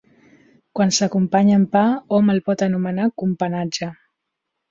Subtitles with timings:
[0.77, 1.83] Quan s'acompanya amb pa
[2.17, 3.93] hom el pot anomenar companatge.